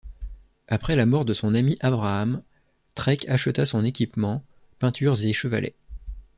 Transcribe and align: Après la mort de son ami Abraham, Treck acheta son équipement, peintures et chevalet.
Après 0.67 0.95
la 0.95 1.05
mort 1.05 1.25
de 1.25 1.35
son 1.35 1.53
ami 1.53 1.77
Abraham, 1.79 2.41
Treck 2.95 3.29
acheta 3.29 3.65
son 3.67 3.83
équipement, 3.85 4.43
peintures 4.79 5.21
et 5.21 5.31
chevalet. 5.31 5.75